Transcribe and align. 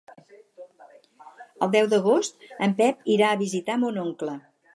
El 1.65 1.73
deu 1.75 1.89
d'agost 1.91 2.49
en 2.69 2.75
Pep 2.81 3.05
irà 3.19 3.29
a 3.35 3.39
visitar 3.45 3.79
mon 3.85 4.03
oncle. 4.07 4.37